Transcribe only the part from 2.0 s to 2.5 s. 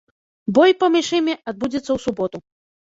суботу.